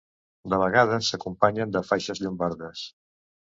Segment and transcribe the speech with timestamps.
[0.53, 2.85] De vegades s'acompanyen de faixes llombardes.